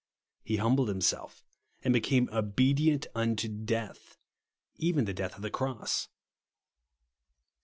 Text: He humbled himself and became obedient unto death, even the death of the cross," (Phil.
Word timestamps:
He 0.43 0.55
humbled 0.57 0.87
himself 0.87 1.43
and 1.83 1.93
became 1.93 2.27
obedient 2.33 3.05
unto 3.13 3.47
death, 3.47 4.17
even 4.77 5.05
the 5.05 5.13
death 5.13 5.35
of 5.35 5.43
the 5.43 5.51
cross," 5.51 6.07
(Phil. 6.07 6.13